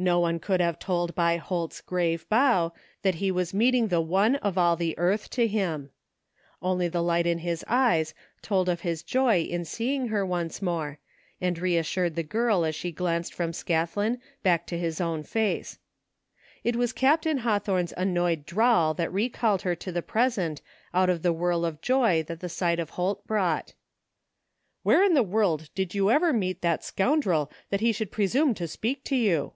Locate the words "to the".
19.74-20.00